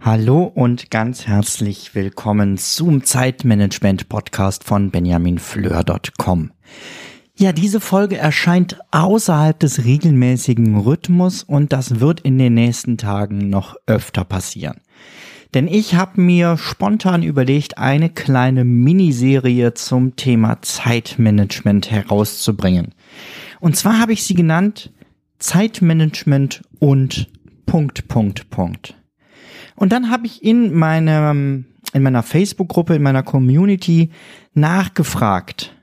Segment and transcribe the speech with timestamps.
[0.00, 6.50] Hallo und ganz herzlich willkommen zum Zeitmanagement Podcast von benjaminfleur.com.
[7.38, 13.48] Ja, diese Folge erscheint außerhalb des regelmäßigen Rhythmus und das wird in den nächsten Tagen
[13.48, 14.82] noch öfter passieren.
[15.54, 22.94] Denn ich habe mir spontan überlegt, eine kleine Miniserie zum Thema Zeitmanagement herauszubringen.
[23.60, 24.92] Und zwar habe ich sie genannt
[25.42, 27.28] Zeitmanagement und
[27.66, 28.94] Punkt, Punkt, Punkt.
[29.74, 34.10] Und dann habe ich in meinem, in meiner Facebook-Gruppe, in meiner Community
[34.54, 35.74] nachgefragt.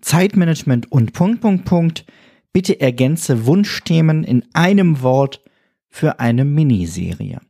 [0.00, 2.04] Zeitmanagement und Punkt, Punkt, Punkt.
[2.52, 5.44] Bitte ergänze Wunschthemen in einem Wort
[5.88, 7.40] für eine Miniserie.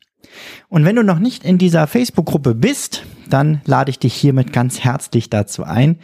[0.68, 4.80] Und wenn du noch nicht in dieser Facebook-Gruppe bist, dann lade ich dich hiermit ganz
[4.80, 5.98] herzlich dazu ein.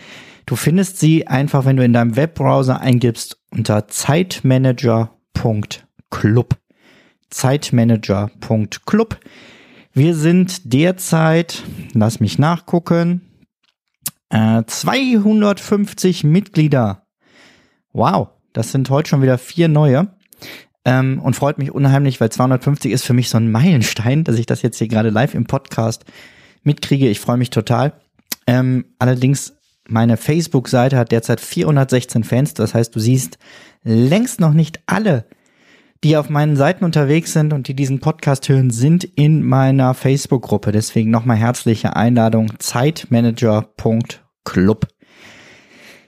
[0.46, 3.88] Du findest sie einfach, wenn du in deinem Webbrowser eingibst, unter
[5.40, 6.56] zeitmanager.club.
[7.30, 9.20] Zeitmanager.club.
[9.92, 11.62] Wir sind derzeit,
[11.94, 13.22] lass mich nachgucken,
[14.28, 17.06] äh, 250 Mitglieder.
[17.92, 20.14] Wow, das sind heute schon wieder vier neue.
[20.84, 24.46] Ähm, und freut mich unheimlich, weil 250 ist für mich so ein Meilenstein, dass ich
[24.46, 26.04] das jetzt hier gerade live im Podcast
[26.62, 27.08] mitkriege.
[27.08, 27.92] Ich freue mich total.
[28.46, 29.54] Ähm, allerdings,
[29.90, 32.54] meine Facebook-Seite hat derzeit 416 Fans.
[32.54, 33.38] Das heißt, du siehst
[33.82, 35.26] längst noch nicht alle,
[36.04, 40.72] die auf meinen Seiten unterwegs sind und die diesen Podcast hören, sind in meiner Facebook-Gruppe.
[40.72, 44.88] Deswegen nochmal herzliche Einladung zeitmanager.club.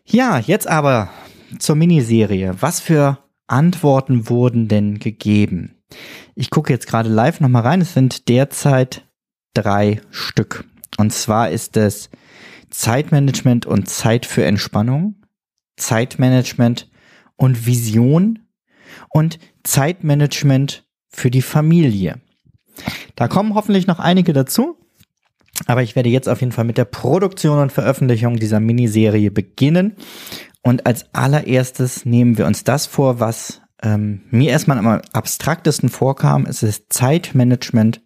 [0.05, 1.11] Ja, jetzt aber
[1.59, 2.57] zur Miniserie.
[2.61, 5.77] Was für Antworten wurden denn gegeben?
[6.35, 7.81] Ich gucke jetzt gerade live nochmal rein.
[7.81, 9.07] Es sind derzeit
[9.55, 10.65] drei Stück.
[10.99, 12.11] Und zwar ist es
[12.73, 15.17] Zeitmanagement und Zeit für Entspannung,
[15.77, 16.91] Zeitmanagement
[17.37, 18.41] und Vision
[19.11, 22.21] und Zeitmanagement für die Familie.
[23.15, 24.79] Da kommen hoffentlich noch einige dazu.
[25.67, 29.97] Aber ich werde jetzt auf jeden Fall mit der Produktion und Veröffentlichung dieser Miniserie beginnen.
[30.63, 36.47] Und als allererstes nehmen wir uns das vor, was ähm, mir erstmal am abstraktesten vorkam.
[36.47, 38.03] Es ist Zeitmanagement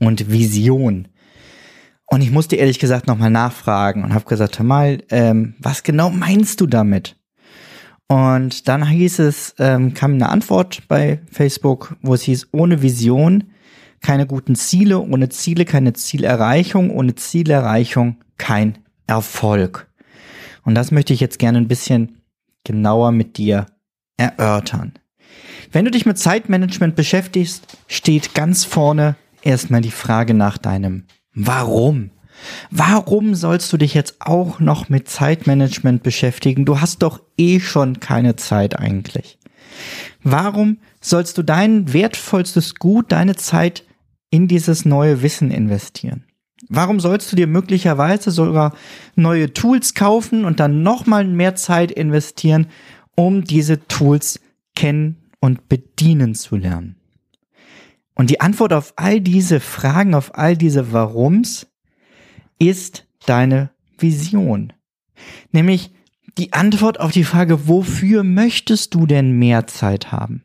[0.00, 1.08] und Vision.
[2.12, 6.10] Und ich musste ehrlich gesagt nochmal nachfragen und habe gesagt, hör mal, ähm, was genau
[6.10, 7.16] meinst du damit?
[8.06, 13.44] Und dann hieß es, ähm, kam eine Antwort bei Facebook, wo es hieß, ohne Vision
[14.02, 19.90] keine guten Ziele, ohne Ziele keine Zielerreichung, ohne Zielerreichung kein Erfolg.
[20.64, 22.18] Und das möchte ich jetzt gerne ein bisschen
[22.62, 23.64] genauer mit dir
[24.18, 24.92] erörtern.
[25.70, 31.04] Wenn du dich mit Zeitmanagement beschäftigst, steht ganz vorne erstmal die Frage nach deinem
[31.34, 32.10] Warum.
[32.70, 36.64] Warum sollst du dich jetzt auch noch mit Zeitmanagement beschäftigen?
[36.64, 39.38] Du hast doch eh schon keine Zeit eigentlich.
[40.22, 43.84] Warum sollst du dein wertvollstes Gut, deine Zeit
[44.30, 46.24] in dieses neue Wissen investieren?
[46.68, 48.74] Warum sollst du dir möglicherweise sogar
[49.16, 52.66] neue Tools kaufen und dann nochmal mehr Zeit investieren,
[53.16, 54.40] um diese Tools
[54.74, 57.01] kennen und bedienen zu lernen?
[58.14, 61.66] Und die Antwort auf all diese Fragen, auf all diese Warums
[62.58, 64.72] ist deine Vision.
[65.50, 65.92] Nämlich
[66.38, 70.44] die Antwort auf die Frage, wofür möchtest du denn mehr Zeit haben?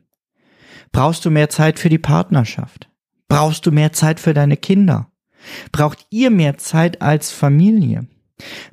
[0.92, 2.90] Brauchst du mehr Zeit für die Partnerschaft?
[3.28, 5.10] Brauchst du mehr Zeit für deine Kinder?
[5.72, 8.06] Braucht ihr mehr Zeit als Familie?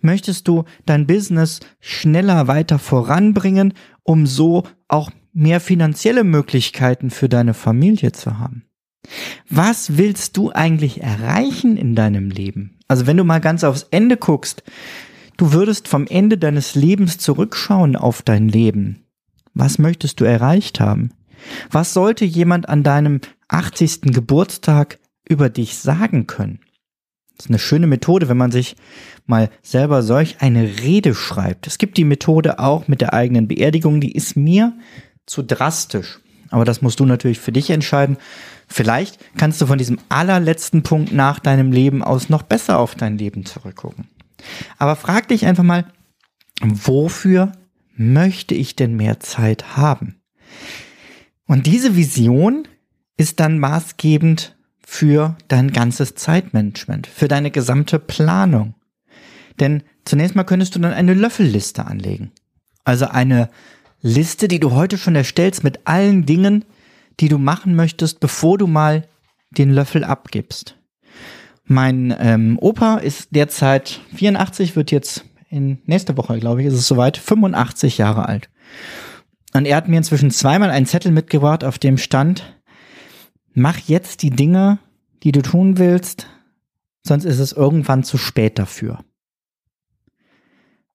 [0.01, 3.73] Möchtest du dein Business schneller weiter voranbringen,
[4.03, 8.65] um so auch mehr finanzielle Möglichkeiten für deine Familie zu haben?
[9.49, 12.77] Was willst du eigentlich erreichen in deinem Leben?
[12.87, 14.63] Also wenn du mal ganz aufs Ende guckst,
[15.37, 19.05] du würdest vom Ende deines Lebens zurückschauen auf dein Leben.
[19.53, 21.11] Was möchtest du erreicht haben?
[21.71, 24.01] Was sollte jemand an deinem 80.
[24.01, 26.59] Geburtstag über dich sagen können?
[27.37, 28.75] Das ist eine schöne Methode, wenn man sich
[29.25, 31.67] mal selber solch eine Rede schreibt.
[31.67, 34.73] Es gibt die Methode auch mit der eigenen Beerdigung, die ist mir
[35.25, 36.19] zu drastisch.
[36.49, 38.17] Aber das musst du natürlich für dich entscheiden.
[38.67, 43.17] Vielleicht kannst du von diesem allerletzten Punkt nach deinem Leben aus noch besser auf dein
[43.17, 44.07] Leben zurückgucken.
[44.77, 45.85] Aber frag dich einfach mal,
[46.61, 47.51] wofür
[47.95, 50.21] möchte ich denn mehr Zeit haben?
[51.47, 52.67] Und diese Vision
[53.17, 58.75] ist dann maßgebend für dein ganzes Zeitmanagement, für deine gesamte Planung.
[59.59, 62.31] Denn zunächst mal könntest du dann eine Löffelliste anlegen.
[62.83, 63.49] Also eine
[64.01, 66.65] Liste, die du heute schon erstellst mit allen Dingen,
[67.19, 69.07] die du machen möchtest, bevor du mal
[69.51, 70.77] den Löffel abgibst.
[71.65, 76.87] Mein ähm, Opa ist derzeit 84, wird jetzt in nächste Woche, glaube ich, ist es
[76.87, 78.49] soweit, 85 Jahre alt.
[79.53, 82.43] Und er hat mir inzwischen zweimal einen Zettel mitgebracht, auf dem stand,
[83.53, 84.79] mach jetzt die Dinge,
[85.23, 86.27] die du tun willst,
[87.03, 88.99] sonst ist es irgendwann zu spät dafür.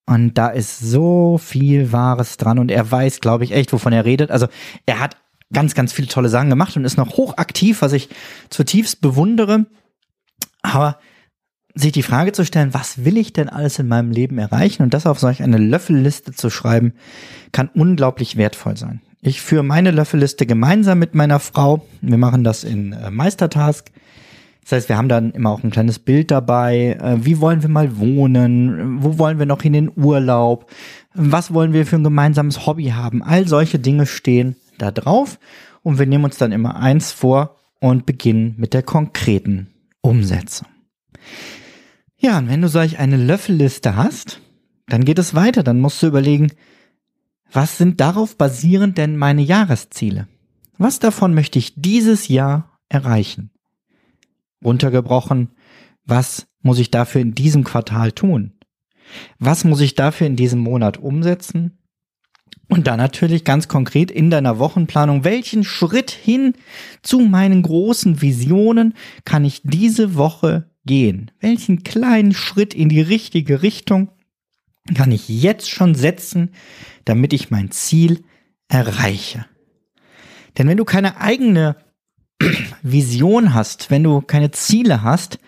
[0.06, 4.04] Und da ist so viel Wahres dran und er weiß, glaube ich, echt, wovon er
[4.04, 4.30] redet.
[4.30, 4.48] Also
[4.84, 5.16] er hat
[5.52, 8.08] ganz, ganz viele tolle Sachen gemacht und ist noch hochaktiv, was ich
[8.50, 9.66] zutiefst bewundere.
[10.62, 10.98] Aber
[11.74, 14.94] sich die Frage zu stellen, was will ich denn alles in meinem Leben erreichen und
[14.94, 16.94] das auf solch eine Löffelliste zu schreiben,
[17.52, 19.00] kann unglaublich wertvoll sein.
[19.22, 21.86] Ich führe meine Löffelliste gemeinsam mit meiner Frau.
[22.00, 23.90] Wir machen das in äh, Meistertask.
[24.62, 26.98] Das heißt, wir haben dann immer auch ein kleines Bild dabei.
[27.00, 29.02] Äh, wie wollen wir mal wohnen?
[29.02, 30.70] Wo wollen wir noch in den Urlaub?
[31.12, 33.22] Was wollen wir für ein gemeinsames Hobby haben?
[33.22, 35.38] All solche Dinge stehen da drauf.
[35.82, 39.68] Und wir nehmen uns dann immer eins vor und beginnen mit der konkreten
[40.02, 40.68] Umsetzung.
[42.18, 44.40] Ja, und wenn du solch eine Löffelliste hast,
[44.86, 45.62] dann geht es weiter.
[45.62, 46.52] Dann musst du überlegen,
[47.50, 50.28] was sind darauf basierend denn meine Jahresziele?
[50.76, 53.50] Was davon möchte ich dieses Jahr erreichen?
[54.64, 55.50] Runtergebrochen,
[56.04, 58.52] was muss ich dafür in diesem Quartal tun?
[59.38, 61.78] Was muss ich dafür in diesem Monat umsetzen?
[62.70, 66.54] Und dann natürlich ganz konkret in deiner Wochenplanung, welchen Schritt hin
[67.02, 68.94] zu meinen großen Visionen
[69.24, 71.32] kann ich diese Woche gehen?
[71.40, 74.12] Welchen kleinen Schritt in die richtige Richtung
[74.94, 76.52] kann ich jetzt schon setzen,
[77.04, 78.22] damit ich mein Ziel
[78.68, 79.46] erreiche?
[80.56, 81.74] Denn wenn du keine eigene
[82.82, 85.40] Vision hast, wenn du keine Ziele hast,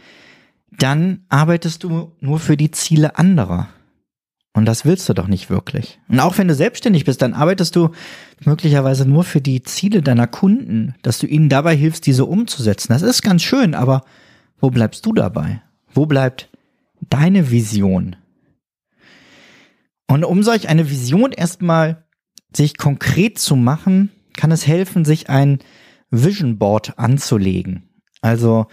[0.76, 3.68] dann arbeitest du nur für die Ziele anderer.
[4.54, 5.98] Und das willst du doch nicht wirklich.
[6.08, 7.90] Und auch wenn du selbstständig bist, dann arbeitest du
[8.44, 12.92] möglicherweise nur für die Ziele deiner Kunden, dass du ihnen dabei hilfst, diese umzusetzen.
[12.92, 14.02] Das ist ganz schön, aber
[14.58, 15.62] wo bleibst du dabei?
[15.92, 16.50] Wo bleibt
[17.08, 18.16] deine Vision?
[20.06, 22.04] Und um solch eine Vision erstmal
[22.54, 25.60] sich konkret zu machen, kann es helfen, sich ein
[26.10, 27.88] Vision Board anzulegen.
[28.20, 28.66] Also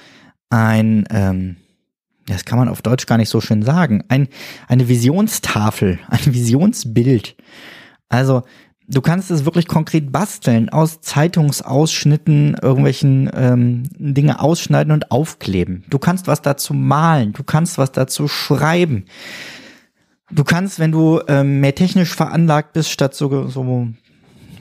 [0.49, 1.55] ein, ähm,
[2.29, 4.27] das kann man auf Deutsch gar nicht so schön sagen, ein,
[4.67, 7.35] eine Visionstafel, ein Visionsbild.
[8.07, 8.43] Also
[8.87, 15.83] du kannst es wirklich konkret basteln, aus Zeitungsausschnitten irgendwelchen ähm, Dinge ausschneiden und aufkleben.
[15.89, 19.05] Du kannst was dazu malen, du kannst was dazu schreiben.
[20.31, 23.87] Du kannst, wenn du ähm, mehr technisch veranlagt bist, statt so, so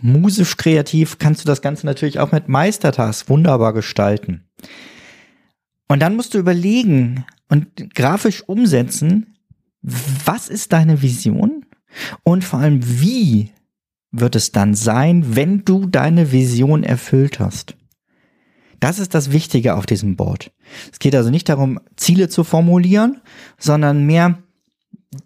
[0.00, 4.44] musisch kreativ, kannst du das Ganze natürlich auch mit Meistertask wunderbar gestalten.
[5.88, 9.36] Und dann musst du überlegen und grafisch umsetzen,
[9.82, 11.64] was ist deine Vision
[12.22, 13.52] und vor allem, wie
[14.10, 17.76] wird es dann sein, wenn du deine Vision erfüllt hast.
[18.80, 20.52] Das ist das Wichtige auf diesem Board.
[20.92, 23.20] Es geht also nicht darum, Ziele zu formulieren,
[23.58, 24.38] sondern mehr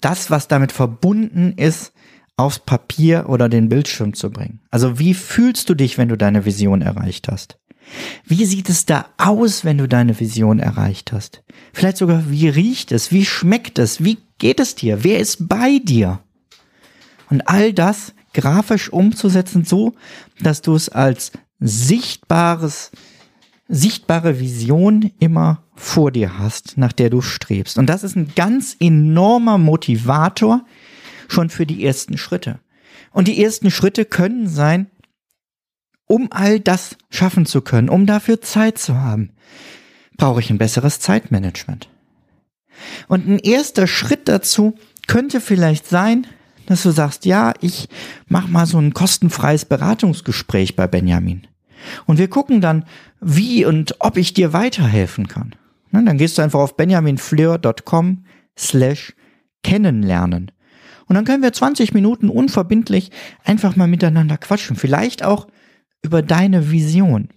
[0.01, 1.93] das, was damit verbunden ist,
[2.37, 4.61] aufs Papier oder den Bildschirm zu bringen.
[4.71, 7.59] Also wie fühlst du dich, wenn du deine Vision erreicht hast?
[8.25, 11.43] Wie sieht es da aus, wenn du deine Vision erreicht hast?
[11.73, 13.13] Vielleicht sogar, wie riecht es?
[13.13, 14.03] Wie schmeckt es?
[14.05, 15.05] Wie geht es dir?
[15.05, 16.21] Wer ist bei dir?
[17.31, 19.95] Und all das grafisch umzusetzen, so
[20.41, 22.91] dass du es als sichtbares,
[23.69, 27.79] sichtbare Vision immer vor dir hast, nach der du strebst.
[27.79, 30.65] Und das ist ein ganz enormer Motivator
[31.29, 32.61] schon für die ersten Schritte.
[33.13, 34.91] Und die ersten Schritte können sein,
[36.13, 39.31] um all das schaffen zu können, um dafür Zeit zu haben,
[40.19, 41.89] brauche ich ein besseres Zeitmanagement.
[43.09, 44.75] Und ein erster Schritt dazu
[45.07, 46.27] könnte vielleicht sein,
[46.67, 47.89] dass du sagst, ja, ich
[48.29, 51.47] mach mal so ein kostenfreies Beratungsgespräch bei Benjamin.
[52.05, 52.85] Und wir gucken dann,
[53.23, 55.55] wie und ob ich dir weiterhelfen kann.
[55.93, 58.27] dann gehst du einfach auf benjaminfleur.com
[58.59, 59.15] slash
[59.63, 60.53] kennenlernen.
[61.07, 63.11] Und dann können wir 20 Minuten unverbindlich
[63.45, 64.77] einfach mal miteinander quatschen.
[64.77, 65.47] Vielleicht auch
[66.03, 67.29] über deine Vision.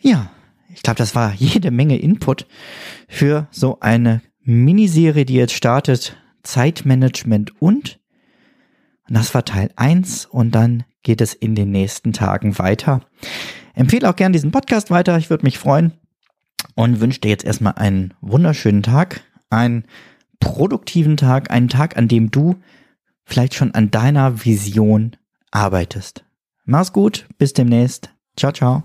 [0.00, 0.30] Ja,
[0.72, 2.46] ich glaube, das war jede Menge Input
[3.08, 8.00] für so eine Miniserie, die jetzt startet Zeitmanagement und.
[9.08, 13.02] Und das war Teil 1 und dann geht es in den nächsten Tagen weiter.
[13.74, 15.92] Empfehle auch gern diesen Podcast weiter, ich würde mich freuen
[16.74, 19.84] und wünsche dir jetzt erstmal einen wunderschönen Tag, einen
[20.38, 22.56] produktiven Tag, einen Tag, an dem du
[23.24, 25.16] vielleicht schon an deiner Vision
[25.50, 26.24] arbeitest.
[26.70, 28.10] Mach's gut, bis demnächst.
[28.36, 28.84] Ciao, ciao.